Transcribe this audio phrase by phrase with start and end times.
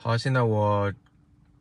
[0.00, 0.94] 好，现在我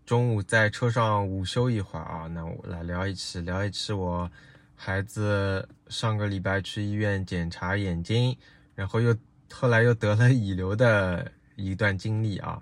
[0.06, 4.30] 中午在车上午休一会儿啊，那我来聊一期，聊一期我
[4.76, 8.38] 孩子上个礼拜去医院检查眼睛，
[8.76, 9.18] 然后又
[9.52, 12.62] 后来又得了乙流的一段经历啊。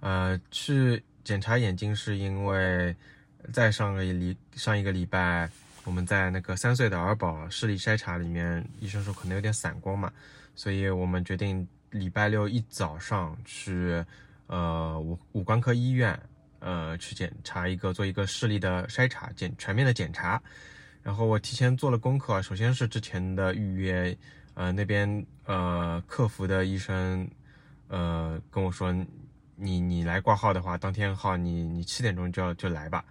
[0.00, 2.96] 呃，去检查眼睛是因为
[3.52, 5.46] 在上个礼上一个礼拜，
[5.84, 10.10] 我们在那个三岁的儿保视力筛查里面，医生说可能有点散光嘛，
[10.56, 14.02] 所以我们决定礼拜六一早上去。
[14.52, 16.20] 呃，五五官科医院，
[16.58, 20.38] 呃，去检查一个，做一个视力的筛查，检全面的检查。
[21.02, 24.14] 然后我提前做了功课，首先是之前的预约，
[24.52, 27.26] 呃，那边呃客服的医生，
[27.88, 28.92] 呃跟我说，
[29.56, 33.02] 你你来挂号的话，当天号你你七点钟就要就来吧。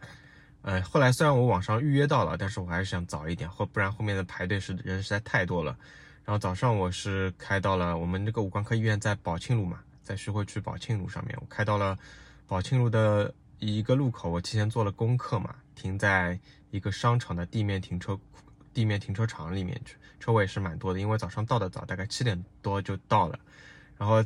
[0.62, 5.76] 呃，后来虽然我网上预约到了，但是我还是想早一点，后不然后面的排队是人实在太多了。
[6.24, 9.80] 然后早上我是开到了我们这个五官科医院在宝庆路嘛。
[10.04, 11.98] 在徐汇区宝庆路上面，我开到了
[12.48, 16.40] 宝庆路的一个路口，我提前做了功课嘛，停在
[16.72, 18.20] 一个商场的地面停车
[18.74, 23.40] 地面停车场里面去，车位是蛮多的，因为早上到的早，大概七点多就到了。
[23.98, 24.24] 然后，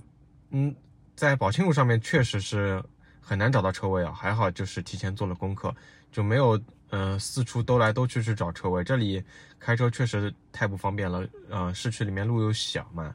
[0.52, 0.74] 嗯，
[1.16, 2.82] 在宝庆路上面确实是
[3.20, 5.76] 很难找到车位啊，还好就是提前做了功课，
[6.12, 6.60] 就没有
[6.92, 8.84] 嗯四处兜来兜去去找车位。
[8.84, 9.22] 这里
[9.60, 13.14] 开车确实太不方便了，呃，市区里面路又小嘛，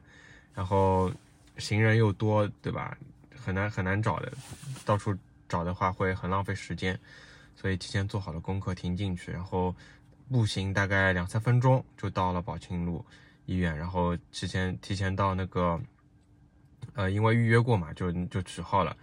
[0.53, 1.11] 然后。
[1.57, 2.97] 行人又多，对吧？
[3.43, 4.31] 很难很难找的，
[4.85, 5.17] 到处
[5.49, 6.99] 找的话会很浪费时间，
[7.55, 9.75] 所以提前做好了功课停进去，然后
[10.29, 13.03] 步行大概两三分钟就到了宝庆路
[13.47, 15.81] 医院，然后提前提前到那个，
[16.93, 18.95] 呃，因为预约过嘛，就就取号了，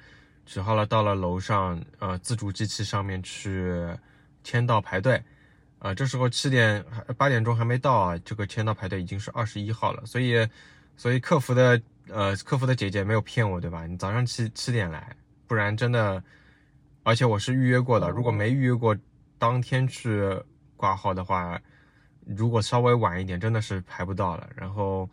[0.46, 3.88] 取号了，到了楼上，呃，自助机器上面去
[4.44, 5.20] 签到排队，
[5.80, 6.84] 啊，这时候七点
[7.16, 10.48] 八点钟还没到啊，这个签到排队已经是二十一号了，所以
[10.96, 11.82] 所以客服的。
[12.10, 13.86] 呃，客服的姐姐没有骗我，对吧？
[13.86, 15.14] 你早上七七点来，
[15.46, 16.22] 不然真的，
[17.02, 18.08] 而且我是预约过的。
[18.08, 18.96] 如果没预约过，
[19.38, 20.22] 当天去
[20.76, 21.60] 挂号的话，
[22.24, 24.48] 如果稍微晚一点，真的是排不到了。
[24.56, 25.08] 然后，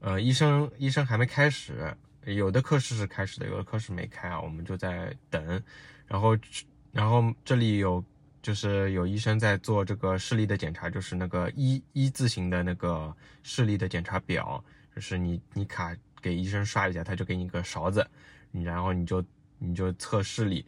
[0.00, 5.62] 呃，医生医生还没开始，有的科室是开始的，有的科室没开啊，我们就在等。
[6.06, 6.36] 然后，
[6.92, 8.04] 然后这里有
[8.42, 14.62] 就是有医生在做这个视力的检查，就是那个一一字形的那个视力的检查表，
[14.94, 15.96] 就是你你卡。
[16.24, 18.08] 给医生刷一下，他就给你个勺子，
[18.50, 19.22] 然后你就
[19.58, 20.64] 你就测视力，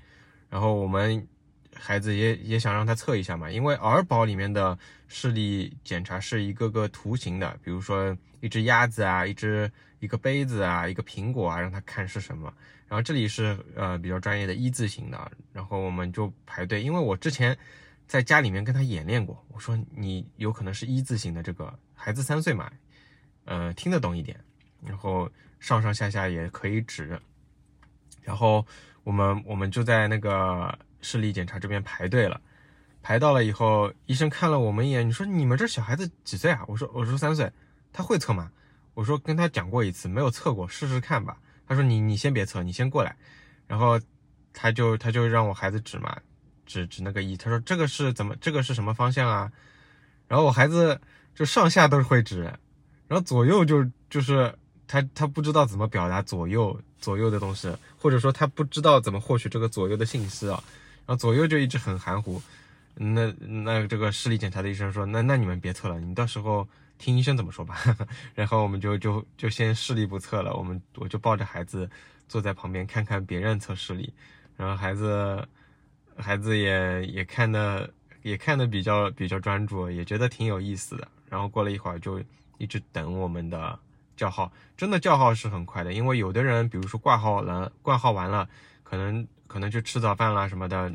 [0.51, 1.27] 然后我们
[1.75, 4.79] 孩子也也想让他测一下嘛，因为儿保里面的
[5.09, 12.53] 视力检查是一个个图形的，比如说一只鸭子啊，一只一个杯子啊，一个苹果啊，让他看是什么。
[12.87, 17.57] 然后这里是呃比较专业的一字形的，然后我们就排队，因为我之前
[18.07, 22.71] 在家里面跟他演练过，我说你有可能是一字形的，这个孩子三岁嘛，
[23.45, 24.39] 呃听得懂一点，
[24.83, 25.31] 然后。
[25.59, 27.19] 上上下下也可以指，
[28.23, 28.65] 然后
[29.05, 32.39] 我们我们就在那个视力检查这边排队了，
[33.03, 36.63] 排到了以后，医生看了我们一眼，你说你们这小孩子几岁啊？
[36.69, 37.51] 我说我说三岁，
[37.91, 38.53] 他会测吗？
[38.93, 41.39] 我说跟他讲过一次，没有测过，试试看吧。
[41.67, 43.17] 他说你你先别测，你先过来，
[43.67, 43.99] 然后
[44.53, 46.17] 他就他就让我孩子指嘛，
[46.67, 49.51] 指指那个一，他说这个是怎么这个是什么方向啊？
[50.29, 51.01] 然后我孩子
[51.35, 52.43] 就上下都是会指，
[53.09, 54.55] 然后左右就就是。
[54.89, 60.63] 他他不知道怎么表达左右左右的东西，或者说他不知道怎么获取这个左右的信息啊，
[61.07, 62.41] 然后左右就一直很含糊。
[62.95, 67.77] 那那这个视力检查的医生说，那那你们别测了，你到时候听医生怎么说吧。
[68.35, 71.91] 然后我们就就就先视力不测了，我们我就抱着孩子
[72.27, 74.13] 坐在旁边看看别人测视力，
[74.57, 75.47] 然后孩子
[76.17, 77.93] 孩子也也看的
[78.23, 81.07] 也看的比较比较专注，也觉得挺有意思的。
[81.29, 82.23] 然后过了一会儿就
[82.57, 83.79] 一直等我们的。
[84.17, 88.49] 叫号真的叫号是很快的，因为有的人，比如说挂号了，挂号完了，
[88.83, 90.93] 可能可能就吃早饭啦什么的，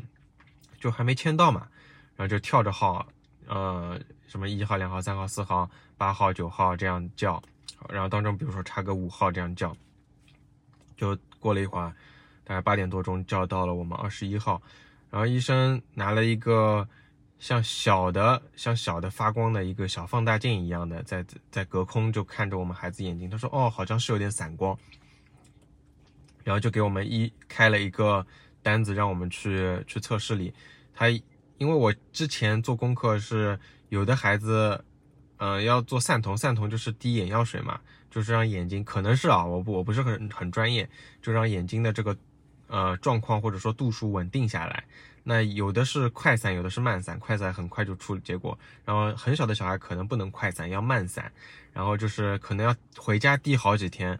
[0.80, 1.68] 就还没签到嘛，
[2.16, 3.06] 然后就跳着号，
[3.46, 7.42] 呃，什么一号、两号、三号、四号、八号、九号这样叫，
[7.88, 9.76] 然后当中比如说差个五号这样叫，
[10.96, 11.92] 就过了一会儿，
[12.44, 14.60] 大概八点多钟叫到了我们二十一号，
[15.10, 16.86] 然后医生拿了一个。
[17.42, 24.78] 像小的像小的发光的一个小放大镜一样的，在在隔空就看着我们孩子眼睛，他说：“哦，好像是有点散光。”
[26.44, 28.24] 然后就给我们一开了一个
[28.62, 30.54] 单子，让我们去去测视力。
[30.94, 31.08] 他
[31.58, 33.58] 因为我之前做功课是
[33.88, 34.84] 有的孩子，
[35.38, 40.88] 嗯，要做散瞳，散瞳就是滴眼药水嘛，就是让眼睛可能是啊，我不我不是很很专业，
[41.20, 42.16] 就让眼睛的这个
[42.72, 44.82] 呃状况或者说度数稳定下来。
[45.22, 47.16] 那有的是快散，有的是慢散。
[47.20, 51.30] 快散很快就出结果，然后很小的小孩可能不能快散，要慢散，
[51.72, 54.18] 然后就是可能要回家滴好几天，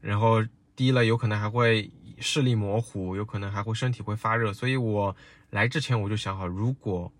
[0.00, 0.44] 然后
[0.76, 1.90] 滴了，有可能还会
[2.20, 4.52] 视力模糊，有可能还会身体会发热。
[4.52, 5.16] 所以我
[5.50, 7.10] 来之前我就想好，如果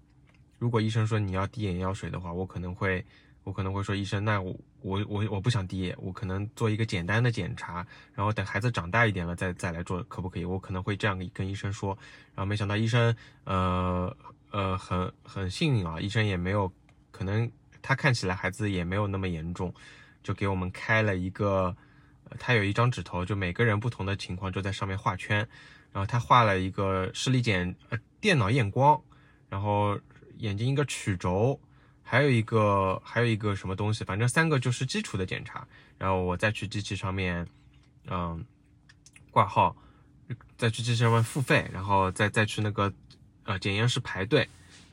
[0.61, 3.05] 如果医生说你要滴眼药水的话，我可能会
[3.45, 10.45] 我可能会说医生，那我我我我不想滴，我可能做一个简单的检查，然后等孩子长大一点了再再来做，可不可以？
[10.45, 11.97] 我可能会这样跟医生说。
[12.35, 13.15] 然后没想到医生
[13.45, 14.17] 呃
[14.51, 16.73] 呃很很幸运啊，医生也没有
[17.11, 17.49] 可能
[17.81, 19.73] 他看起来孩子也没有那么严重，
[20.23, 21.77] 就给我们开了一个。
[22.39, 25.47] 他有一张纸头，就每个人不同的情况就在上面画圈，
[25.93, 29.01] 然后他画了一个视力检呃电脑验光，
[29.49, 29.97] 然后
[30.39, 31.61] 眼睛一个曲轴，
[32.05, 35.67] 还有一个还有一个什么东西，反正三个就是基础的检查，
[35.99, 37.45] 然后我再去机器上面，
[38.07, 38.45] 嗯，
[39.31, 39.75] 挂号，
[40.57, 42.93] 再去机器上面付费，然后再再去那个
[43.45, 44.41] 呃检验室排队，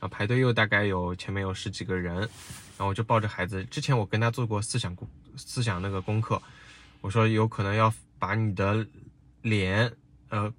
[0.00, 5.06] 后排队又大概有前面有十几个人，然后我就抱着孩子，之前我跟他做过思想功
[5.36, 6.40] 思想那个功课。
[7.02, 8.86] 我说有可能要把你的
[9.42, 9.92] 脸，
[10.28, 10.52] 呃，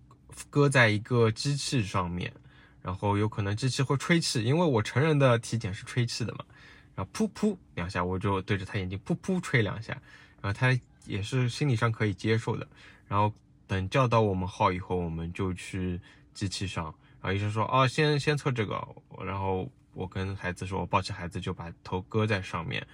[0.49, 2.33] 搁在一个机器上面，
[2.83, 6.45] 然后有可能机器会吹气，因为我成人的体检是吹气的嘛，
[6.93, 9.93] 然后噗噗两下，我就对着他眼睛噗噗吹两下，
[10.41, 12.67] 然后他也是心理上可以接受的，
[13.07, 13.33] 然后
[13.65, 15.99] 等叫到我们号以后，我们就去
[16.33, 18.85] 机器上，然后医生说，哦，先先测这个，
[19.25, 22.85] 然后我跟孩子说，我抱起孩子就把头搁在上面。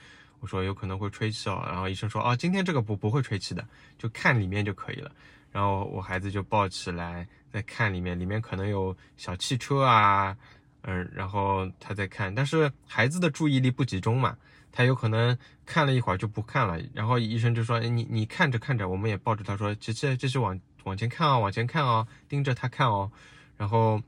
[0.42, 5.12] 我说有可能会吹气哦，然后医生说啊，今天这个不不会吹气的，就看里面就可以了。
[5.52, 10.36] 然后我孩子就抱起来在看里面，里面可能有小汽车啊，
[10.82, 14.38] 嗯，然后他在看，但是孩子的注意力不集中嘛，
[14.72, 16.80] 他有可能看了一会儿就不看了。
[16.94, 23.12] 然后医生就说，你你看着看着，我们也抱着他说，这这这是往往前看哦，往前看哦，盯着他看哦。
[23.58, 24.02] 然后，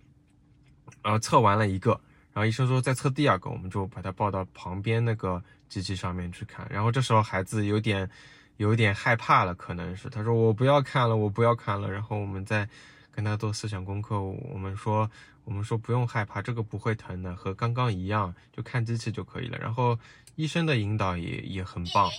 [1.02, 1.92] 然后测完了一个，
[2.34, 5.44] 然后医生说再测第二个，我们就把他抱到旁边那个。
[5.72, 8.10] 机器上面去看，然后这时候孩子有点
[8.58, 11.90] 有点害怕了，可能是他说我不要看了，我不要看了。
[11.90, 12.68] 然后我们再
[13.12, 15.10] 跟他做思想功课，我们说
[15.44, 19.58] 我们说不用害怕，这个不会疼的，和刚刚一样，就看机器就可以了。
[19.58, 19.98] 然后
[20.36, 22.10] 医生的引导也也很棒，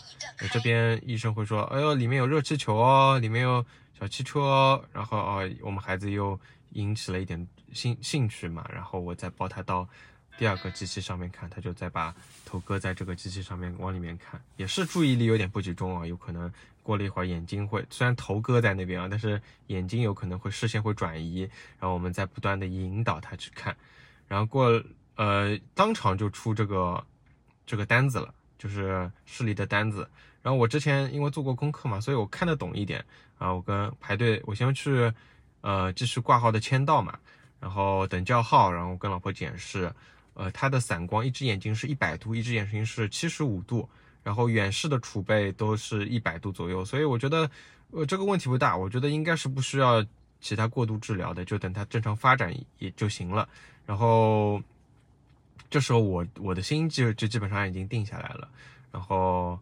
[0.52, 3.64] 这边医生会说，哎呦，里面有热气球哦，里面有
[3.98, 4.84] 小汽车哦。
[4.92, 6.38] 然后哦，我们孩子又
[6.72, 9.88] 引起了一点兴兴趣嘛，然后我再抱他到。
[10.38, 12.14] 第二个机器上面看，他就再把
[12.44, 16.52] 头搁在这个机器上面往里面看，也是注意力有点不集中啊，有可能
[16.82, 21.43] 过了一会儿眼睛会，虽然头搁在那边啊，但是眼睛有可能会视线会转移，
[21.79, 23.76] 然后我们在不断的引导他去看，
[24.26, 24.82] 然后过
[25.17, 27.05] 呃当场就出这个
[27.67, 30.08] 这个单子了，就是视力的单子，
[30.43, 33.05] 然后我之前因为做过功课嘛，所以我看得懂一点
[33.38, 35.12] 啊，我跟排队，我先去
[35.61, 37.17] 呃继续挂号的签到嘛，
[37.61, 39.93] 然后等叫号，然后跟老婆检视。
[40.34, 43.87] 呃，他的散光，一只眼睛是一百度，一只眼睛是七十五度，
[44.23, 47.50] 然后远视的储备都是一百度左右，所以我觉得，
[47.90, 50.02] 呃，这个问题不大，我觉得应该是不需要
[50.40, 53.46] 其他过度治疗的，就等他正常发展也就行了。
[53.84, 54.62] 然后
[55.69, 58.49] 这时候我我的心就就基本上已经定下来了。
[58.90, 59.61] 然后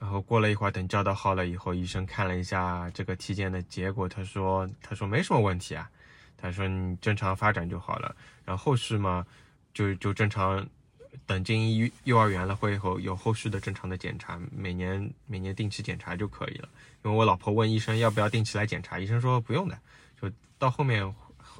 [0.00, 5.90] 然后过了一会儿，等叫到号了以后，医生看了一下这个体检的结果，他说他说没什么问题啊，
[6.38, 8.16] 他说你正常发展就好了。
[8.46, 9.26] 然后后续嘛。
[9.78, 10.68] 就就正常，
[11.24, 16.68] 等进幼幼儿园了，会后有后续的正常的检查，每年每年定期检查就可以了。
[17.04, 19.78] 因为我老婆问医生要不要定期来检查，医生说不用的。
[20.20, 20.28] 就
[20.58, 21.14] 到后面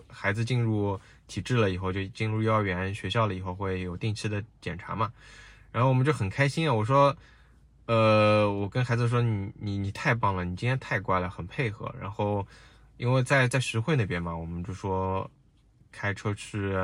[0.08, 5.12] 孩子进入体制了以后，就进入幼儿园学校了以后，会有定期的检查嘛。
[5.70, 7.16] 然后我们就很开心啊，我说，
[7.86, 11.94] 呃，我跟孩子说，你你你太棒了，你今天太乖了，很配合。
[12.00, 12.44] 然后
[12.96, 15.30] 因为在在徐汇那边嘛，我们就说
[15.92, 16.74] 开车去。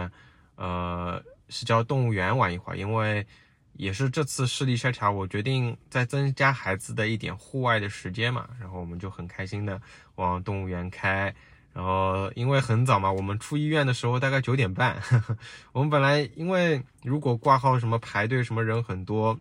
[0.56, 3.26] 呃，是叫动物园玩一会儿，因为
[3.74, 9.80] 也是这次视力筛查，我决定再增加孩子的一点户外的时间嘛，然后我们就很开心的
[10.14, 11.34] 往动物园开，
[11.72, 15.02] 然后因为很早嘛，我们出医院的时候大概九点半，
[15.72, 19.38] 我们本来因为如果挂号什么排队什么人很多，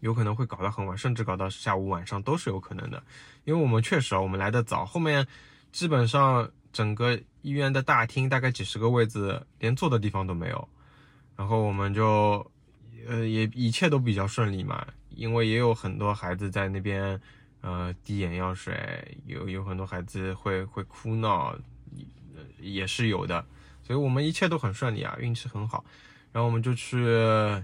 [0.00, 3.02] 有可能会搞到很晚，甚至搞到下午晚上都是有可能的，
[3.44, 5.26] 因为我们确实啊，我们来的早，后面
[5.72, 6.50] 基本上。
[6.70, 10.68] 整个医院的大厅大概几十个位子，连坐的地方都没有。
[11.38, 12.44] 然后我们就，
[13.06, 17.18] 呃，也一切都比较顺利嘛，因为也有很多孩子在那边，
[17.60, 21.56] 呃，滴眼药水，有有很多孩子会会哭闹，
[22.60, 23.46] 也是有的。
[23.84, 25.84] 所以我们一切都很顺利啊，运气很好。
[26.32, 27.06] 然后我们就去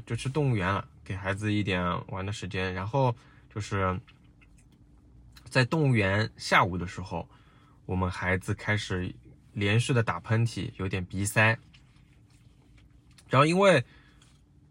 [0.07, 2.73] 就去动物园了，给孩子一点玩的时间。
[2.73, 3.13] 然后
[3.53, 4.01] 就是
[5.51, 7.29] 在动物园下午的时候。
[7.87, 9.15] 我们孩子开始
[9.53, 11.55] 连续的打喷嚏，有点鼻塞。
[13.35, 13.85] 然后因为，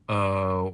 [0.05, 0.73] 呃，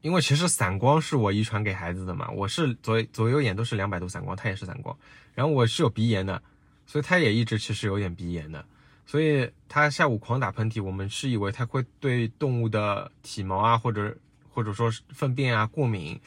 [0.00, 4.96] 因为其实散光是我遗传给孩子的嘛，我是左左右眼都是两百度散光，他也是散光，
[5.34, 6.42] 然后我是有鼻炎的，
[6.86, 8.64] 所以他也一直其实有点鼻炎的，
[9.04, 14.16] 所以他下午狂打喷嚏，我们是以为他会对动物的体毛啊或者
[14.50, 16.18] 或者说是粪便啊过敏，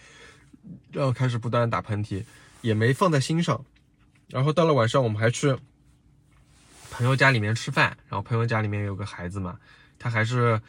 [0.91, 2.23] 然后开始不断打喷嚏，
[2.61, 3.65] 也没放在心上，
[4.27, 5.57] 然后到了晚上我们还去
[6.91, 9.57] 朋友家里面吃饭，然后朋友家里面有个孩子嘛，
[9.97, 10.61] 他还是。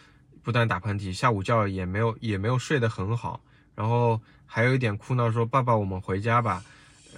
[0.42, 3.40] 不断打喷嚏，下午觉也没有也没有睡得很好，
[3.74, 6.64] 然后还有一点哭闹说：“爸爸，我们回家吧。”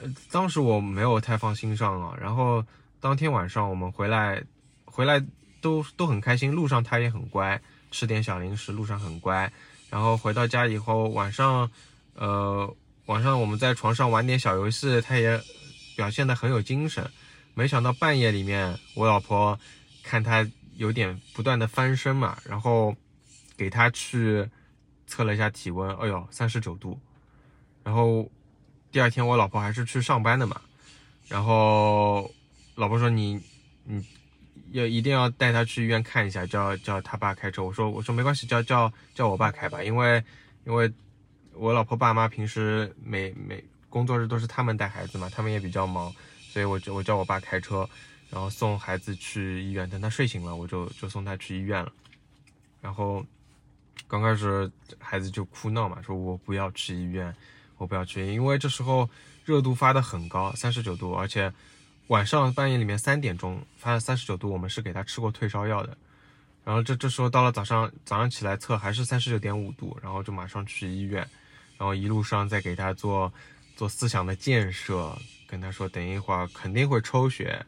[0.01, 2.17] 呃，当时我没有太放心上啊。
[2.21, 2.65] 然后
[2.99, 4.43] 当天晚上我们回来，
[4.85, 5.23] 回来
[5.61, 7.61] 都都很开心，路上他也很乖，
[7.91, 9.53] 吃点小零食，路上很乖。
[9.89, 11.71] 然后回到家以后，晚上，
[12.15, 12.75] 呃，
[13.07, 15.41] 晚上我们在床上玩点小游戏，他也
[15.95, 17.09] 表现得很有精神。
[17.55, 19.59] 没想到半夜里面，我老婆
[20.03, 20.45] 看他
[20.77, 22.97] 有点不断的翻身嘛，然后。
[23.57, 24.49] 给他去
[25.07, 26.99] 测了一下体温，哎呦，三十九度。
[27.85, 28.31] 然后
[28.91, 30.61] 第二天我老婆还是去上班的嘛，
[31.29, 32.31] 然后
[32.77, 33.41] 老婆说你
[33.85, 34.05] 你
[34.71, 37.63] 要一定要带他去医院看一下，叫叫他爸开车。
[37.63, 40.23] 我说我说没关系，叫叫叫我爸开吧，因为
[40.65, 40.91] 因为
[41.55, 46.15] 我老婆爸妈平时每每工作日都是他们带孩子嘛，他们也比较忙，
[46.49, 47.89] 所以我就我叫我爸开车，
[48.31, 49.91] 然后送孩子去医院。
[49.91, 51.93] 等他睡醒了，我就就送他去医院了，
[52.81, 53.25] 然后。
[54.09, 57.35] 刚开始孩子就哭闹嘛，说我不要去医院，
[57.79, 59.09] 我不要去，因为这时候
[59.43, 61.51] 热度发的很高，三十九度，而且
[62.09, 65.97] 晚上半夜里面三点钟发三十九度，我们是给他吃过退烧药的，
[66.63, 71.27] 然后这这时候到了早上早上起来测还是三十九点五度，然后就马上去医院，
[71.79, 73.33] 然后一路上再给他做
[73.75, 77.65] 做思想的建设，跟他说等一会儿肯定会抽血，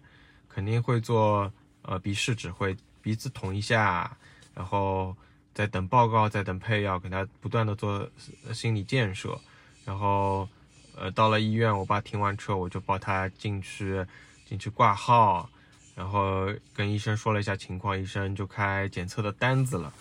[0.46, 1.50] 肯定会做
[1.80, 4.14] 呃鼻试纸，会鼻子捅一下，
[4.54, 5.16] 然后。
[5.54, 8.06] 在等报告，在等配药，给他不断的做
[8.52, 9.40] 心理建设，
[9.84, 10.48] 然后，
[10.96, 14.04] 呃，到了医院，我爸停完车，我就抱他进去，
[14.48, 15.48] 进去挂号，
[15.94, 19.92] 然后跟医生说了一下情况，医生就开检测的单子了，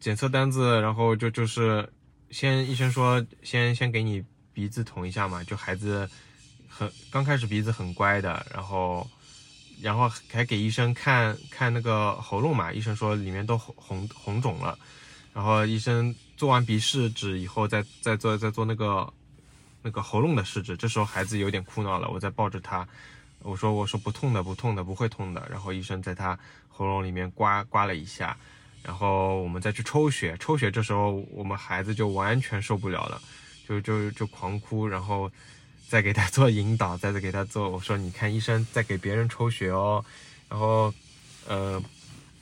[0.00, 1.86] 检测单子，然后就就是
[2.30, 6.08] 先医生说先先给你鼻子捅一下嘛，就孩子
[6.68, 9.06] 很刚开始鼻子很乖的，然后。
[9.82, 14.78] 然后还给医生看看那个喉咙嘛，医生说里面都红红红肿了，
[15.32, 19.12] 然后医生做完鼻试纸以后，再再做再做那个
[19.82, 22.86] 那个喉咙的试纸，这时候孩子有点哭闹了，我再抱着他，
[23.42, 28.36] 我说我说不痛的不痛的不会痛的，然后医生在他喉咙里面刮刮了一下，
[28.82, 33.20] 然后我们再去抽血，抽血这时候我们孩子就完全受不了了，
[33.68, 35.30] 就就就狂哭，然后。
[35.90, 37.68] 再给他做引导，再 再给他做。
[37.68, 40.04] 我说，你看医生在给别人抽血哦，
[40.48, 40.94] 然后，
[41.48, 41.82] 呃，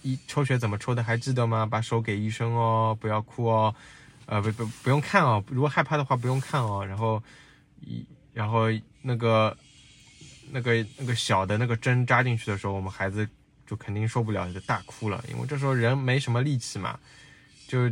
[0.02, 1.64] 医抽血怎么抽的还记得吗？
[1.64, 3.74] 把手给医生哦，不要哭哦，
[4.26, 6.84] 呃，不不不用看哦，如果害怕的话不用看哦。
[6.84, 7.22] 然后，
[7.80, 8.66] 一然后
[9.00, 9.56] 那个
[10.50, 13.26] 那个那个小的那个针扎进去的时候，我们孩子
[13.66, 17.00] 就肯定受不了，就大哭了，因为这时候人没什么力气嘛，
[17.66, 17.90] 就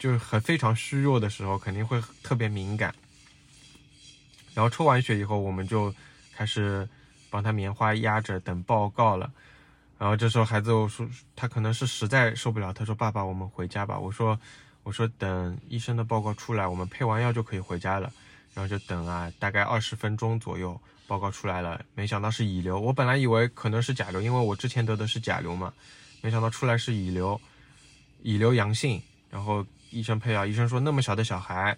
[0.00, 2.92] 就很非常虚弱的时候，肯定会特别敏感。
[4.54, 5.92] 然后抽完血以后，我们就
[6.34, 6.88] 开始
[7.28, 9.30] 帮他棉花压着等报告了。
[9.98, 14.38] 然后这时候孩子我说他可能是实在受不了，他说：“爸爸，我们回家吧。”我说
[14.82, 18.12] ：“我说等医生的报告出来，我们配完药就可以回家了。”
[18.54, 22.78] 然后就等啊，大概二十分钟左右，报告出来了，没想到是乙流。
[22.78, 25.72] 我本来以为可能是甲流，因为我之前得的是甲流嘛，
[26.20, 27.40] 没想到出来是乙流，
[28.22, 29.00] 乙流阳性。
[29.30, 31.76] 然后医生配药，医生说那么小的小孩，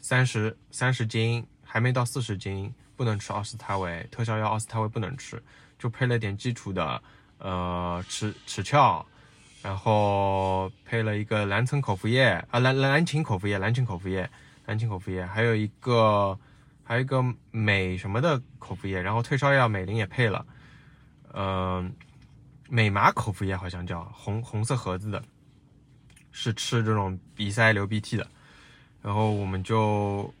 [0.00, 1.44] 三十三十斤。
[1.72, 5.40] 还没到四十斤，不能吃奥司他韦特效药，奥司他韦不能吃，
[5.78, 7.00] 就配了点基础的，
[7.38, 9.06] 呃，齿齿翘，
[9.62, 14.28] 然后配了一个蓝岑口服液啊，蓝蓝芩口服液，蓝芩口服液，
[14.66, 16.36] 蓝芩口服液，还有一个
[16.82, 20.44] 还有一个美什么的口服液，然后退烧药美林也配了，
[21.32, 21.94] 嗯，
[22.68, 25.22] 美麻口服液好像叫红红色盒子的，
[26.32, 28.26] 是吃这种鼻塞流鼻涕的，
[29.00, 30.34] 然后我们就。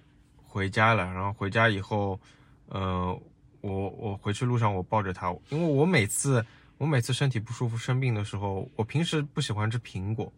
[0.50, 2.18] 回家了，然后回家以后，
[2.66, 3.16] 呃，
[3.60, 6.44] 我我回去路上我抱着他，因为我每次
[6.76, 10.32] 我每次身体不舒服生病的时候，我平时不喜欢吃苹果，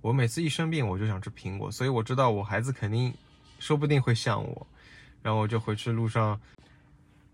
[0.00, 3.14] 我每次一生病我就想吃苹果，所以我知道我孩子肯定
[3.60, 4.66] 说不定会像我，
[5.22, 6.40] 然后我就回去路上，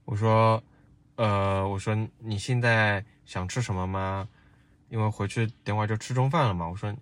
[0.05, 0.63] 我说，
[1.17, 4.29] 呃，我说你现在想吃什么吗？
[4.91, 6.95] 因为回去等会就吃中饭了嘛，我说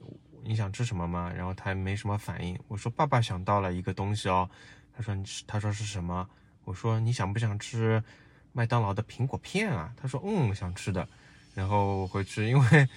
[0.45, 1.33] 你想吃什么吗？
[1.35, 4.49] 然后他没什么反应，我说爸爸想到了一个东西哦。
[4.99, 6.29] 他说：“你他说是什么？”
[6.67, 8.03] 我说：“你想不想吃
[8.53, 11.07] 麦当劳的苹果片啊？”他说：“嗯，想吃的。”
[11.55, 12.89] 然后回去，因为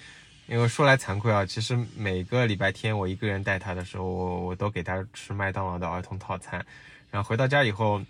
[0.48, 6.66] 因为说来惭愧啊，其实每个礼拜天我一个人带他的时候，我我都给他吃麦当劳的儿童套餐，
[7.08, 8.02] 然后回到家以后，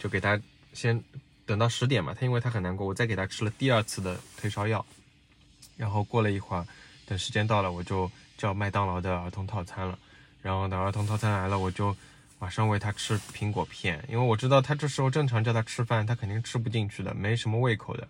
[0.00, 0.40] 就给他
[0.72, 1.00] 先
[1.46, 4.84] 等到十点嘛，他因为他很难过，我再给他吃了第二次的退烧药，
[5.76, 6.66] 然后过了一会儿，
[7.06, 9.96] 等时间到了，我就叫麦当劳的儿童套餐了，
[10.42, 11.96] 然后等儿童套餐来了，我就
[12.42, 18.08] 马上喂他吃苹果片，因为我知道他这时候正常叫他吃饭，他肯定吃不进去的，没什么胃口的。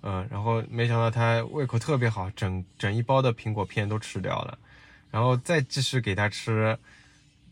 [0.00, 4.56] 嗯，然后没想到他胃口特别好，整整一包的苹果片都吃掉了，
[5.10, 6.78] 然后再继续给他吃，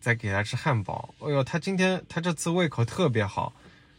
[0.00, 1.14] 再给他吃汉堡。
[1.18, 3.52] 哎呦，他今天他这次胃口特别好，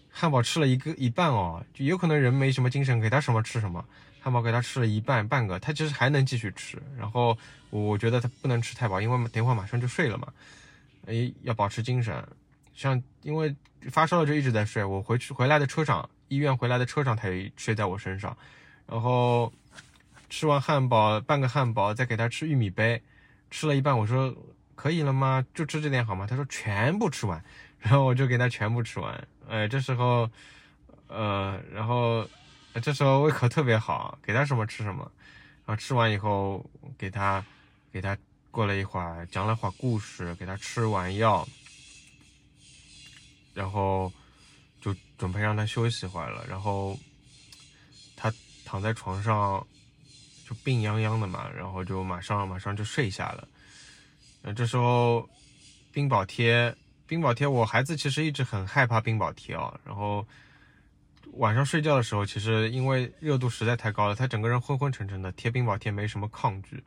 [0.10, 3.86] 汉堡吃了一个一半哦，就有可能人没什么精神，给他什么吃什么。
[4.20, 6.82] 汉堡给他吃了一半半个，他其实还能继续吃。
[6.98, 7.38] 然后
[7.70, 10.28] 我觉得他不能吃太饱，因为等会马上就睡了嘛，
[11.08, 12.24] 哎，要保持精神。
[12.76, 13.56] 像因为
[13.90, 16.08] 发烧了就一直在睡，我回去回来的车上。
[16.30, 18.38] 医院回来的车上，他也睡在我身上，
[18.86, 19.50] 然后
[20.30, 23.02] 吃完汉堡，半个汉堡，再给他吃玉米杯，
[23.50, 24.36] 吃了一半，我说
[24.76, 25.46] 可以了吗？
[25.54, 26.28] 就吃这点好吗？
[26.28, 27.42] 他说全部吃完，
[27.80, 29.28] 然后我就给他全部吃完。
[29.48, 30.30] 哎，这时候，
[31.08, 32.28] 呃，然后
[32.82, 35.10] 这时候胃口特别好，给他什么吃什么，
[35.66, 37.42] 然后吃完以后给他
[37.94, 38.18] 给他
[38.58, 41.48] 过了一会儿讲了会儿故事，给他吃完药，
[43.54, 44.12] 然后。
[44.80, 46.98] 就准备让他休息会儿了，然后
[48.16, 48.32] 他
[48.64, 49.66] 躺在床上
[50.48, 53.48] 就病殃殃的嘛，然后就马上马上就睡下了。
[54.44, 55.28] 呃，这时候
[55.92, 56.74] 冰宝贴，
[57.08, 59.78] 冰宝贴，我孩子其实一直很害怕冰宝贴啊。
[59.84, 60.26] 然后
[61.34, 66.82] 晚上睡觉的时候，其实因为热度实在太高了，他整个人昏昏沉沉的，贴冰宝贴没什么抗拒。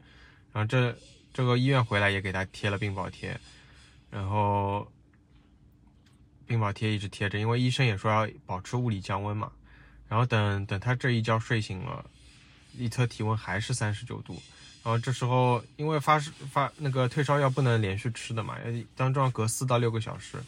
[0.53, 0.97] 然后这
[1.33, 3.39] 这个医院回来也给他贴了冰宝贴，
[4.11, 4.91] 然后。
[6.47, 9.53] 冰宝贴一直贴着，因为医生也说要保持物理降温嘛。
[10.09, 12.05] 然后等等他这一觉睡醒了，
[12.77, 14.33] 一测体温还是三十九度。
[14.83, 20.43] 然后这时候因为发发那个退烧药不能连续吃的嘛，要当中要隔四到六个小时。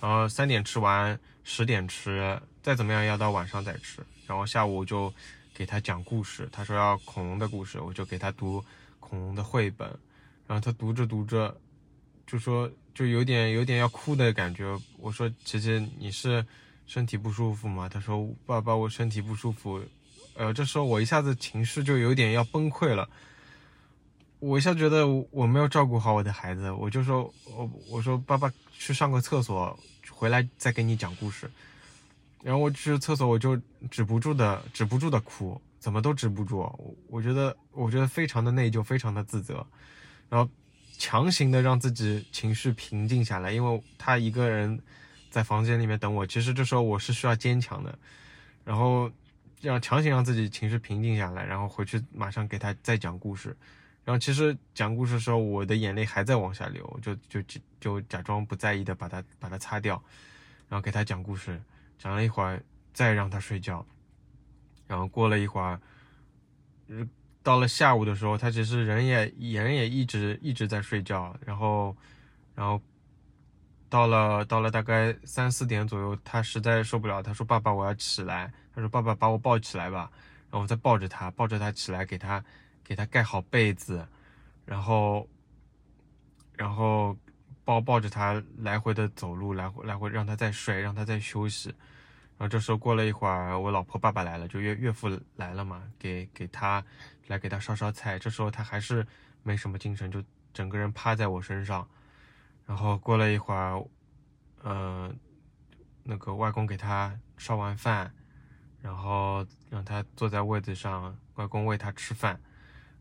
[0.00, 4.06] 然后三点吃完，十点吃，再怎么样要到晚上再吃。
[4.28, 5.12] 然后下午就
[5.52, 8.64] 给他讲故事，他说要恐龙的故事，我就给他读
[9.00, 9.90] 恐龙的绘本。
[10.50, 11.56] 然后他读着读着，
[12.26, 12.68] 就说。
[12.92, 14.76] 就有点有点要哭的感觉。
[14.98, 16.44] 我说：“姐姐，你是
[16.86, 19.80] 身体不舒服吗？”他说：“爸爸，我身体不舒服。”
[20.34, 23.08] 呃，这时候我一下子情绪就有点要崩溃了。
[24.40, 29.78] 我一下觉得我没有照顾好我的孩子，我就说：“我我说爸爸去上个厕所，
[30.10, 31.48] 回来再给你讲故事。”
[32.42, 33.56] 然后我去厕所，我就
[33.88, 36.68] 止不住的止不住的哭，怎么都止不住。
[37.06, 39.64] 我觉得我觉得非常的内疚，非常的自责。
[40.30, 40.50] 然后。
[41.02, 44.78] 强行的让自己情绪平静下来，因为他一个人
[45.30, 46.26] 在房间里面等我。
[46.26, 47.98] 其实这时候我是需要坚强的，
[48.66, 49.10] 然后
[49.62, 53.56] 让强行让自己情绪平静下来，然后回去马上给他再讲故事。
[54.04, 57.42] 然后其实讲故事的时候，我的眼泪还在往下流，就就
[57.80, 59.94] 就假装不在意的把它把它擦掉，
[60.68, 61.58] 然后给他讲故事，
[61.98, 62.62] 讲了一会儿
[62.92, 63.86] 再让他睡觉。
[64.86, 65.80] 然后过了一会儿，
[67.42, 71.96] 到了下午的时候，他其实人也人也一直一直在睡觉，然后，
[72.54, 72.80] 然后
[73.88, 80.10] 到了到了大概三四点左右，他实在受不了，他说：“爸爸，我要起来。”他说：“爸爸，把我抱起来吧。”
[80.50, 82.44] 然后我再抱着他，抱着他起来，给他
[82.84, 84.06] 给他盖好被子，
[84.64, 85.26] 然后，
[86.56, 87.16] 然后
[87.64, 91.74] 抱抱着他来回的走路，来回来回让他再睡，让他再休息。
[92.40, 96.82] 然后这时候过了一会儿，我老婆爸爸来了，就岳岳父来了嘛，给给他。
[97.26, 99.06] 来给他烧烧菜，这时候他还是
[99.44, 100.20] 没什么精神，就
[100.52, 101.88] 整个人趴在我身上。
[102.66, 103.80] 然后过了一会儿，
[104.64, 105.16] 嗯，
[106.02, 108.12] 那个外公给他烧完饭，
[108.82, 112.40] 然后让他坐在位子上，外公喂他吃饭，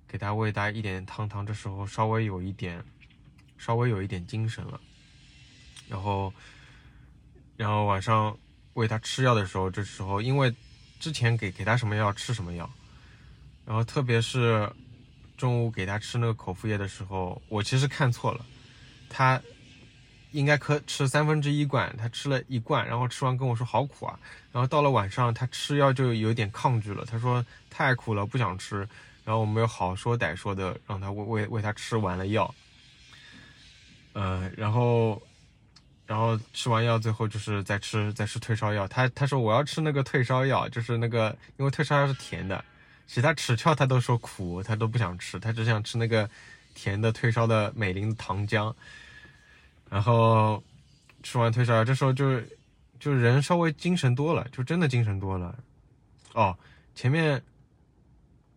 [0.07, 1.43] 给他喂他一点汤汤。
[1.43, 2.85] 这时候稍微有一点，
[3.57, 4.79] 稍微有一点精神了。
[5.87, 6.31] 然后，
[7.57, 8.37] 然后晚上
[8.79, 10.55] 喂他吃药的时候，这时候因为
[10.99, 12.69] 之前给给他什么药吃什么药。
[13.65, 14.67] 然后特别是
[15.37, 18.43] 中午给他吃那个口服液的时候，我其实看错了，
[19.09, 19.39] 他
[20.31, 24.19] 应该可吃三分之一罐，他吃了一罐，然后吃完跟我说好苦啊。
[24.51, 28.77] 然后到了晚上，他吃药就有点抗拒了，他说太苦了不想吃。
[29.23, 32.55] 然后我们又好说歹说的让他喂喂喂他吃完了药，
[34.13, 35.21] 嗯，然后
[36.09, 42.65] 然后吃完药最后就是在吃在吃退烧药，他他说我要吃那个退烧药，就是那个因为退烧药是甜的。
[43.05, 46.27] 其他齿翘他都说苦，他都不想吃，他只想吃那个
[46.73, 48.73] 甜的退烧的美林糖浆。
[49.87, 50.63] 然后
[51.21, 52.41] 吃完退烧药，这时候就
[52.99, 55.55] 就人稍微精神多了，就真的精神多了。
[56.33, 56.57] 哦，
[56.95, 57.39] 前面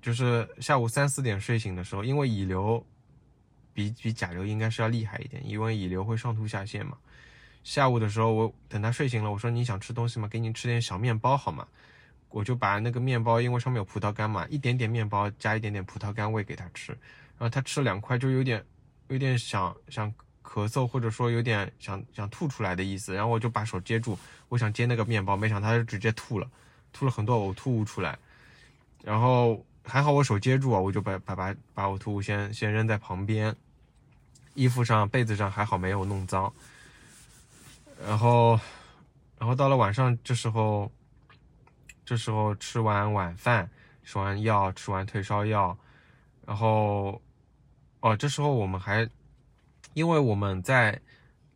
[0.01, 2.83] 就是下午三四点睡醒的时候，因为乙流
[3.75, 6.97] 比比甲流应该是要厉害一点，因为乙流会上吐下泻嘛。
[7.65, 10.27] 下午的时候，我等他睡醒了，我说你想吃东西吗？
[10.29, 11.67] 给你吃点小面包好吗？
[12.29, 18.65] 我就把那个面包，因为上面有葡萄干嘛，一点点面包加一点点葡萄干喂给他吃，然后他吃了两块就有点
[19.09, 26.51] 有点想想咳嗽，或者说有点想想吐出来的意思，然后我就把手接住，我想接那个面包，没想到他就直接吐了，
[26.91, 28.19] 吐了很多呕吐物出来，
[29.05, 33.55] 然后还好我手接住啊，我就把把把把呕吐物先先扔在旁边，
[34.55, 36.51] 衣服上被子上还好没有弄脏。
[38.07, 38.59] 然后，
[39.39, 40.91] 然后到了晚上，这时候，
[42.05, 43.71] 这时候吃完晚饭，
[44.03, 45.77] 吃完药，吃完退烧药，
[46.45, 47.23] 然后，
[48.01, 49.09] 哦，这时候我们还，
[49.95, 51.01] 因为我们在，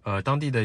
[0.02, 0.62] 呃，当地的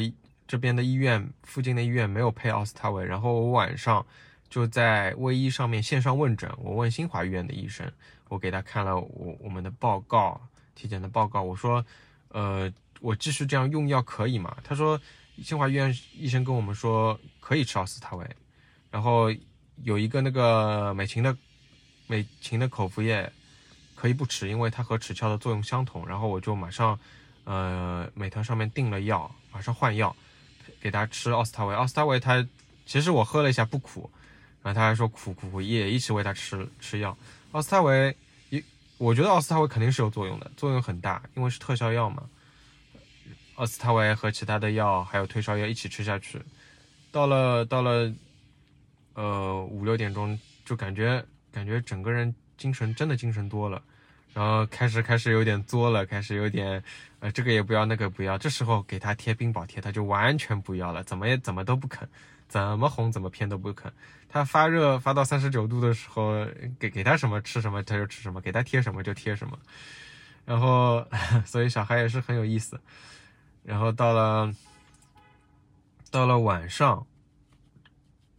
[0.47, 4.05] 这边的医院附近的医院没有配奥司他韦，然后我晚上
[4.49, 7.91] 就在卫医上面线上问诊，我问新华医院的医生，
[8.29, 10.39] 我给他看了我我们的报告，
[10.75, 11.83] 体检的报告，我说，
[12.29, 14.55] 呃，我继续这样用药可以吗？
[14.63, 14.99] 他说。
[15.43, 18.25] 新华医院医生跟我们说可以吃奥司他韦，
[18.89, 19.33] 然后
[19.83, 21.35] 有一个那个美琴的
[22.07, 23.31] 美琴的口服液
[23.95, 26.07] 可以不吃，因为它和齿鞘的作用相同。
[26.07, 26.99] 然后我就马上
[27.43, 30.15] 呃美团上面订了药，马上换药
[30.79, 31.73] 给他吃奥司他韦。
[31.73, 32.45] 奥司他韦他
[32.85, 34.09] 其实我喝了一下不苦，
[34.61, 37.17] 然后他还说苦苦苦，也一起喂他吃吃药。
[37.51, 38.15] 奥司他韦
[38.49, 38.63] 一
[38.97, 42.23] 我觉得奥司他韦肯定是有作用的，作用很大，因为是特效药嘛。
[43.61, 46.41] 奥司他韦和其他的药还有退烧药一起吃下去，
[47.11, 48.11] 到了到了，
[49.13, 53.79] 呃五六点钟就感觉感觉整个人精神真的精神多了，
[54.33, 56.83] 然后开始开始有点作了，开始有点
[57.19, 62.09] 呃这个也不要那个不要，这时候给他贴冰宝贴他就完全不要了，怎么也怎么都不肯，
[62.47, 63.93] 怎么哄怎么骗都不肯。
[64.27, 66.47] 他发热发到三十九度的时候，
[66.79, 69.55] 给给他什么吃什么他就吃什么，给他贴什么就贴什么，
[70.45, 71.05] 然后
[71.45, 72.81] 所以小孩也是很有意思。
[73.63, 74.53] 然后到了，
[76.09, 77.05] 到了晚上，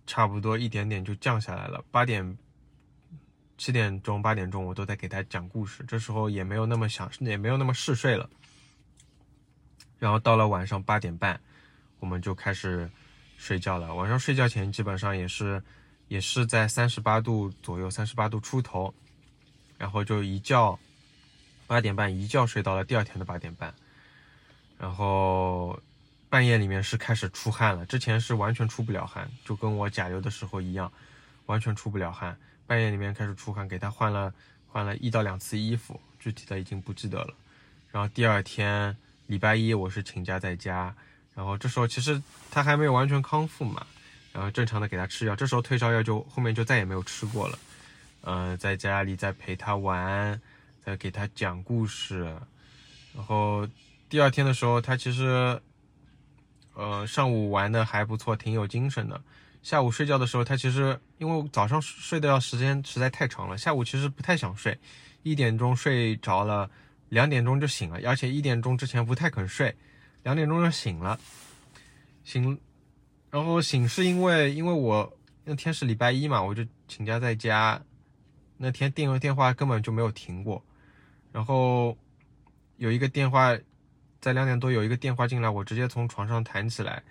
[0.07, 1.83] 差不多一点点就降下来了。
[1.91, 2.37] 八点、
[3.57, 5.85] 七点钟、八点钟，我都在给他讲故事。
[5.87, 8.29] 这时候也没有那么想，也没有那么嗜睡了。
[9.99, 11.41] 然后到了晚上八点半，
[12.01, 12.91] 我们就开始
[13.37, 13.95] 睡觉了。
[13.95, 15.63] 晚上睡觉前基本上也是，
[16.09, 18.93] 也是在三十八度左右，三十八度出头。
[19.79, 20.77] 然后就一觉，
[21.67, 23.73] 八点半一觉睡到了第二天的八点半。
[24.83, 25.81] 然后
[26.29, 30.91] 半夜里面是开始出汗了，之前是完全出不了汗，就跟我甲流的时候一样，
[31.47, 32.37] 完全出不了汗。
[32.67, 34.35] 半夜里面开始出汗，给他换了
[34.67, 37.33] 换了一到两次衣服，具体的已经不记得了。
[37.93, 38.97] 然后第二天
[39.29, 40.93] 礼拜一我是请假在家，
[41.33, 43.87] 然后这时候其实他还没有完全康复嘛，
[44.33, 47.57] 然后正常的给他吃药，这时候退烧药就后面就再也没有吃过了。
[48.23, 50.41] 嗯，在家里在陪他玩，
[50.85, 52.25] 在给他讲故事，
[53.15, 53.65] 然后。
[54.13, 55.59] 第二天的时候，他其实，
[56.75, 59.19] 呃，上午玩的还不错，挺有精神的。
[59.63, 64.79] 下午睡觉的时候，他其实因为早上睡的要时间实在太长了，下午其实不太想睡。
[65.23, 66.71] 一点钟睡着了，
[67.09, 69.75] 两点钟就醒了，而且一点钟之前不太肯睡，
[70.25, 71.19] 两点钟就醒了。
[72.23, 72.61] 醒，
[73.31, 75.11] 然后醒是因为因为我
[75.43, 77.83] 那天是礼拜一嘛，我就请假在家，
[78.59, 80.63] 那天电电话根本就没有停过，
[81.33, 81.97] 然后
[82.77, 83.57] 有一个电话。
[84.23, 87.03] 在两点多有一个电话进来，我直接从床上弹起来，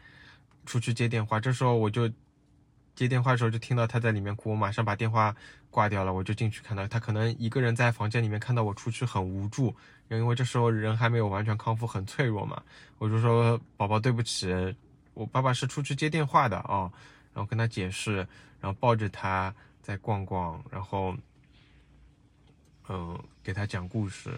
[0.66, 1.42] 出去接电话。
[1.42, 2.10] 这时候我就
[2.96, 5.36] 接电话的时候就听到他在里面哭，我马上把电话
[5.70, 9.76] 挂掉了，我就进去看到他可能一个人在房间里面，看到我出去很无助，
[10.08, 12.64] 因为这时候人还没有完全康复，很脆弱嘛。
[12.98, 14.74] 我就说宝宝对不起，
[15.14, 16.90] 我爸爸是出去接电话的啊，
[17.34, 18.26] 然后跟他解释，
[18.62, 21.14] 然后抱着他再逛逛，然后
[22.88, 24.32] 嗯给他讲故事。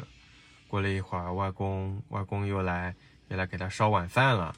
[0.73, 2.95] 过了一会儿，外公外公又来
[3.27, 4.55] 又来给他烧晚饭了，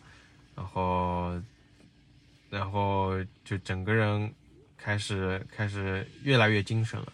[0.55, 1.37] 然后
[2.49, 4.33] 然后就整个人
[4.77, 7.11] 开始开始越来越精神了，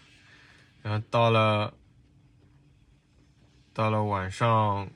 [0.84, 1.74] 然后到了
[3.74, 4.88] 到了晚上，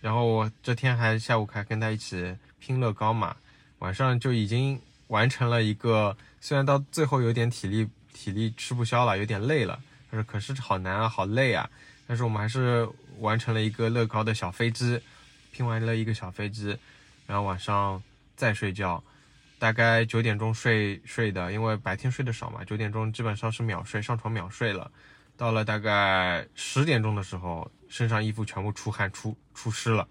[0.00, 3.36] 然后我这天还下午还跟他一起拼乐高嘛，
[3.80, 9.78] 晚上就已经完成了一个，虽然到最后有点体力体力吃不消了，有点累了，
[10.10, 11.68] 但是可是好难啊，好累啊，
[12.06, 12.88] 但是我们还是。
[13.20, 15.00] 完成了一个乐高的小飞机，
[15.52, 16.76] 拼完了一个小飞机，
[17.26, 18.02] 然后晚上
[18.36, 19.02] 再睡觉，
[19.58, 24.90] 大概九点钟睡睡的，因为白天睡得少嘛，九点钟基本上是秒睡，上床秒睡了。
[25.36, 30.06] 到了大概十点钟的时候，身上衣服全部出汗出出湿了，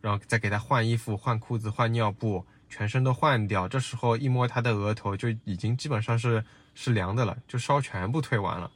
[0.00, 3.68] 然后再给他换衣服、换裤子、换尿布，全身都换掉。
[3.68, 6.42] 这时候一摸他的额头，就已经基本上是
[6.74, 8.70] 是凉的了，就烧全部退完了。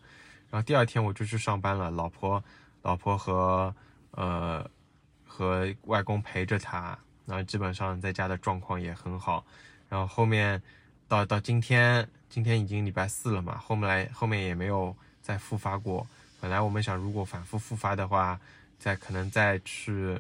[0.50, 2.42] 然后第二天我就去上班了，老婆
[2.82, 3.74] 老婆和
[4.12, 4.68] 呃
[5.26, 9.44] 和外公陪着他，然后基本上在家的状况也很好。
[9.88, 10.62] 然后后面
[11.08, 16.06] 到到今天，今天已经礼拜四了嘛，后面来后面也没有再复发过。
[16.40, 18.40] 本来我们想，如果反复复发的话，
[18.78, 20.18] 再可能再去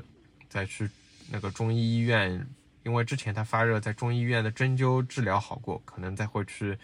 [0.48, 0.90] 再去
[1.30, 2.46] 那个中医医院，
[2.82, 6.76] 因为之前他发热在中医医院的针灸治疗好过，可能再会去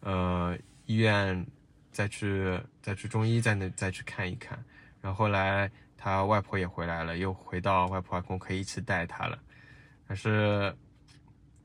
[0.00, 1.44] 呃医院
[1.90, 4.62] 再去再去中医在那再去看一看。
[5.00, 9.38] 然后后来他外婆也回来了，又回到外婆外公可以一起带他了。
[10.06, 10.74] 但是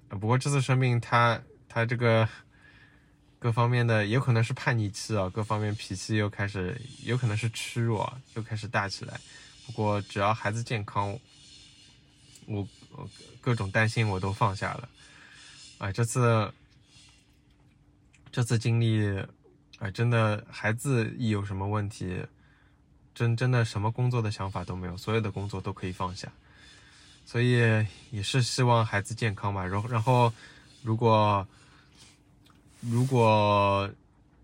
[0.09, 2.27] 不过这次生病，他他这个。
[3.39, 9.19] 各方面的有可能是叛逆期啊，各方面脾气又开始，有可能是吃弱，又开始大起来。
[9.65, 11.19] 不过只要孩子健康，
[12.45, 12.65] 我
[13.41, 14.87] 各种担心我都放下了。
[15.77, 16.49] 啊，这次
[18.31, 19.05] 这次经历，
[19.77, 22.25] 啊，真的孩子一有什么问题，
[23.15, 26.31] 真真的什么工作的想法都没有，所有的工作都可以放下。
[27.25, 27.51] 所以
[28.11, 29.65] 也是希望孩子健康吧。
[29.65, 30.31] 然后然后
[30.81, 31.47] 如果。
[32.85, 33.89] 如果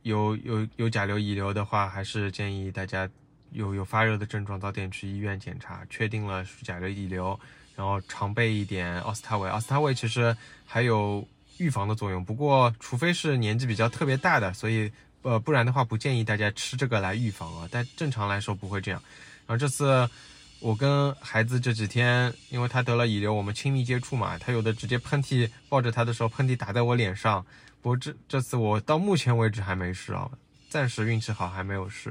[0.03, 3.05] 有有有甲流、乙流的话，还是建议大家
[3.51, 7.37] 有有发热的症状，早点去医院检查，确定了是甲流、乙流，
[7.75, 9.49] 然后常备一点奥司他韦。
[9.49, 10.33] 奥司他韦其实
[10.65, 11.27] 还有
[11.57, 14.89] 预防的作用，不过除非是年纪比较特别大的，所以
[15.21, 17.67] 呃不然的话不建议大家吃这个来预防啊。
[17.71, 19.01] 但正常来说不会这样。
[19.45, 20.09] 然后这次
[20.59, 27.45] 我跟孩子这几天，因为他得了乙流，我们亲密接触嘛，他有的直接喷嚏，抱着他的时候喷嚏打在我脸上。
[27.81, 30.29] 不过这这次我到目前为止还没事啊，
[30.69, 32.09] 暂时运气好还没有事，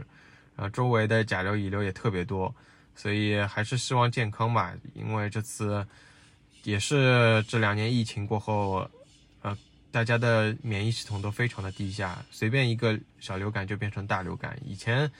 [0.56, 2.54] 然后周围的甲流乙流也特别多，
[2.96, 4.74] 所以还是希望健康吧。
[4.94, 5.86] 因为这次
[6.64, 8.90] 也是这两年疫情过后，
[9.90, 15.10] 大家的免疫系统都非常的低下，随便一个小流感就变成大流感，以前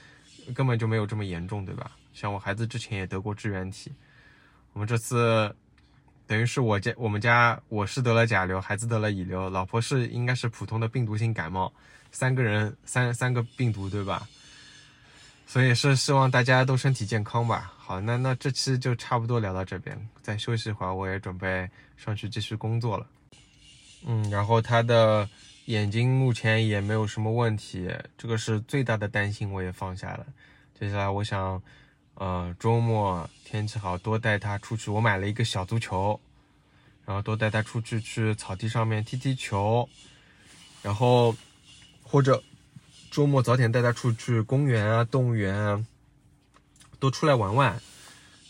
[0.54, 1.90] 根本就没有这么严重，对吧？
[2.12, 3.92] 像我孩子之前也得过支原体，
[4.72, 5.54] 我们这次。
[6.26, 11.72] 等于是我家我们家我是得了甲流，孩子得了乙流，老婆是应该是普通的病毒性感冒，
[12.12, 14.28] 三个人三三个病毒对吧？
[15.46, 17.72] 所以是希望大家都身体健康吧。
[17.78, 23.07] 好，那那这期就差不多聊到这边，再休息一会儿，我也准备上去继续工作了。
[24.06, 25.28] 嗯，然后他的
[25.66, 30.26] 眼睛目前也没有什么问题，这个是最大的担心，我也放下了。
[30.78, 31.62] 接下来我想。
[32.20, 34.90] 呃，周末天气好多带他出去。
[34.90, 36.18] 我买了一个小足球，
[37.06, 39.88] 然后多带他出去去草地上面踢踢球，
[40.82, 41.32] 然后
[42.02, 42.42] 或者
[43.08, 45.87] 周末早点带他出去公园啊、动物园啊，
[46.98, 47.80] 多出来玩玩，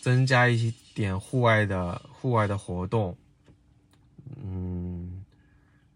[0.00, 3.14] 增加一点户外的户外的活动。
[4.42, 4.77] 嗯，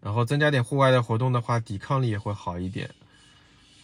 [0.03, 2.89] 然后增加点户外的活动的话，抵抗力也会好一点。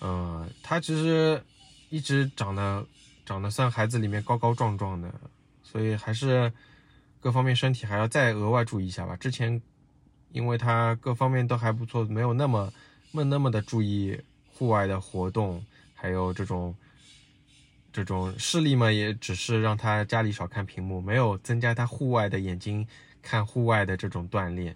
[0.02, 1.42] 嗯，他其实
[1.90, 2.86] 一直长得。
[3.26, 5.14] 长得算孩子里面高高壮壮的，
[5.62, 6.52] 所以还是
[7.20, 9.16] 各方面身体还要再额外注意一下吧。
[9.18, 9.62] 之前
[10.32, 12.74] 因为他各方面都还不错，没有那么
[13.12, 14.20] 没那么的注意
[14.52, 16.76] 户外的活动，还有这种
[17.94, 22.88] 这种视力嘛，也只是让他家里少看屏幕，没有增加他户外的眼睛
[23.22, 24.76] 看户外的这种锻炼。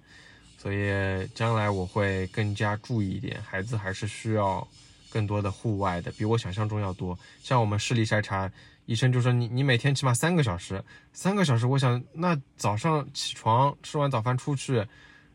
[0.63, 4.65] 所以将来我会更加注意一点，孩子还是需要。
[5.13, 8.51] 更多的户外的比我想象中要多，像我们视力筛查，
[8.87, 14.87] 医生就说你你每天起码三个小时，三个小时，我想那早上起床吃完早饭出去，然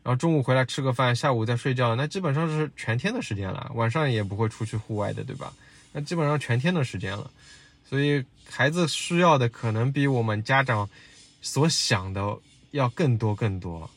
[0.03, 5.53] 后中午回来吃个饭，下午再睡觉，那基本上是全天的时间了，晚上也不会出去户外的，对吧？
[5.93, 7.31] 那基本上全天的时间了，
[7.87, 10.89] 所以孩子需要的可能比我们家长
[11.41, 12.37] 所想的
[12.71, 13.89] 要更多更多，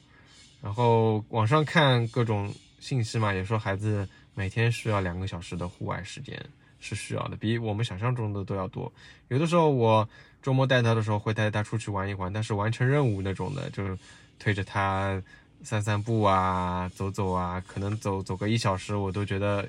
[0.62, 4.08] 然后网上看各种信息嘛，也说孩子。
[4.34, 6.42] 每天需要两个小时的户外时间
[6.80, 8.90] 是需要的，比我们想象中的都要多。
[9.28, 10.08] 有的时候我
[10.40, 13.94] 周末带他的时候会带他出去玩一玩，但是完成任务那种的，就是
[14.38, 15.22] 推着他
[15.62, 19.68] 散散步啊、走走啊，可能走走个一小时，我都觉得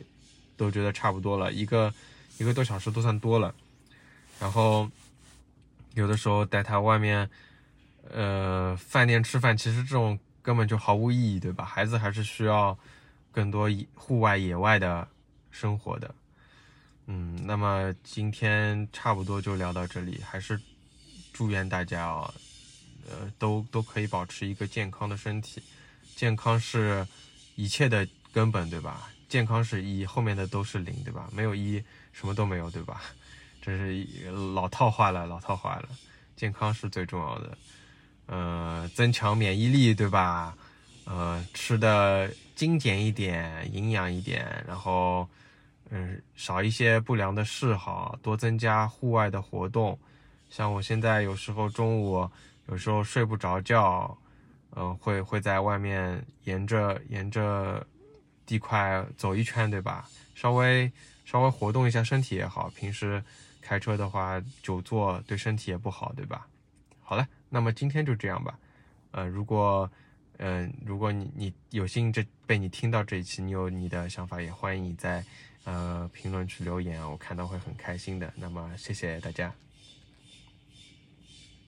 [0.56, 1.94] 都觉得差不多了，一个
[2.38, 3.54] 一个多小时都算多了。
[4.40, 4.90] 然后
[5.94, 7.30] 有的时候带他外面，
[8.10, 11.66] 呃，饭店吃饭，其实这种根本就毫无意义，对吧？
[11.66, 12.78] 孩子还是需要。
[13.36, 15.08] 更多户外野外的
[15.50, 16.14] 生活的，
[17.08, 20.62] 嗯，那么今天差不多就聊到这里，还是
[21.34, 22.32] 祝愿大家啊，
[23.10, 25.64] 呃，都都可以保持一个健康的身体，
[26.16, 27.04] 健康是
[27.56, 29.10] 一切的根本，对吧？
[29.28, 31.28] 健康是一，后面的都是零，对吧？
[31.34, 33.02] 没有一，什么都没有，对吧？
[33.64, 35.90] 这是老套话了，老套话了，
[36.36, 37.58] 健康是最重要的，
[38.26, 40.56] 呃，增强免疫力，对吧？
[41.06, 42.30] 呃，吃的。
[42.56, 45.28] 精简一点，营养一点，然后，
[45.90, 49.98] 嗯，少一些不良的嗜好，多增加户外的活动。
[50.52, 52.30] 像我现在有时候中午，
[52.68, 54.16] 有时候睡不着觉，
[54.76, 57.86] 嗯，会会在外面沿着沿着
[58.46, 60.08] 地块走一圈，对吧？
[60.36, 60.90] 稍微
[61.26, 62.70] 稍微活动一下身体也好。
[62.76, 63.22] 平时
[63.62, 66.46] 开车的话，久坐对身体也不好，对吧？
[67.02, 68.58] 好了，那么今天就这样吧。
[69.12, 69.88] 呃，如果
[70.38, 75.24] 嗯，如果你你有幸这被你听到这一期，你有你的想法，也欢迎你在
[75.64, 78.34] 呃评论区留言啊，我看到会很开心的。
[78.36, 79.63] 那么谢谢大家。